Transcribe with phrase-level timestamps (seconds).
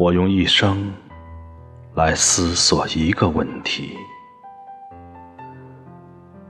[0.00, 0.90] 我用一生
[1.94, 3.98] 来思索一个问题：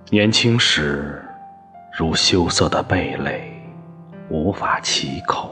[0.08, 1.20] 年轻时
[1.98, 3.52] 如羞涩的蓓蕾，
[4.28, 5.50] 无法启口；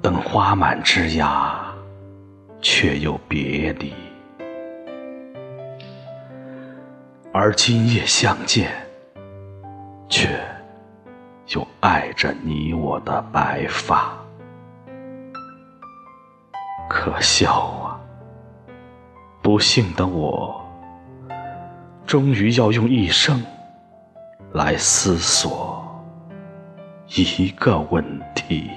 [0.00, 1.54] 等花满枝桠，
[2.62, 3.92] 却又别离。
[7.30, 8.72] 而今夜相见，
[10.08, 10.40] 却
[11.48, 14.18] 又爱着你我的白发。
[17.02, 17.50] 可笑
[17.82, 17.98] 啊！
[19.40, 20.62] 不幸的我，
[22.06, 23.42] 终于要用一生
[24.52, 25.82] 来思索
[27.08, 28.70] 一个问题。